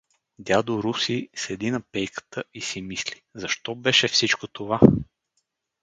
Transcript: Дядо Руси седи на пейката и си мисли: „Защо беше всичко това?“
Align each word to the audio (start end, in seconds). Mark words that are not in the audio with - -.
Дядо 0.39 0.81
Руси 0.83 1.29
седи 1.35 1.71
на 1.71 1.81
пейката 1.81 2.43
и 2.53 2.61
си 2.61 2.81
мисли: 2.81 3.21
„Защо 3.35 3.75
беше 3.75 4.07
всичко 4.07 4.47
това?“ 4.47 4.79